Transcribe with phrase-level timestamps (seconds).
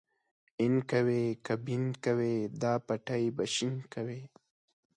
[0.59, 4.21] اين کوې که بېن کوې دا پټی به شين کوې.